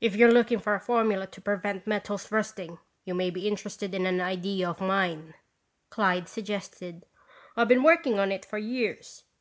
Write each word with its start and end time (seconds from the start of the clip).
"If 0.00 0.14
you're 0.14 0.30
looking 0.30 0.60
for 0.60 0.76
a 0.76 0.80
formula 0.80 1.26
to 1.26 1.40
prevent 1.40 1.84
metals 1.84 2.30
rusting, 2.30 2.78
you 3.04 3.16
may 3.16 3.30
be 3.30 3.48
interested 3.48 3.96
in 3.96 4.06
an 4.06 4.20
idea 4.20 4.70
of 4.70 4.80
mine," 4.80 5.34
Clyde 5.88 6.28
suggested. 6.28 7.04
"I've 7.56 7.66
been 7.66 7.82
working 7.82 8.20
on 8.20 8.30
it 8.30 8.44
for 8.44 8.58
years. 8.58 9.24